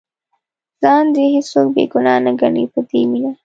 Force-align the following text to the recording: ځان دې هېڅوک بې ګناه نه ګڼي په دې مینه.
ځان 0.81 1.05
دې 1.15 1.25
هېڅوک 1.33 1.67
بې 1.75 1.83
ګناه 1.91 2.19
نه 2.25 2.31
ګڼي 2.41 2.63
په 2.73 2.79
دې 2.89 3.01
مینه. 3.11 3.31